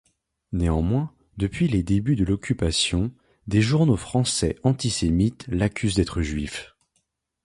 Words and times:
Néanmoins, 0.51 1.13
depuis 1.37 1.67
les 1.67 1.83
débuts 1.83 2.15
de 2.15 2.23
l'Occupation, 2.25 3.11
des 3.45 3.61
journaux 3.61 3.97
français 3.97 4.57
antisémites 4.63 5.45
l'accusent 5.47 5.93
d'être 5.93 6.23
juif. 6.23 6.73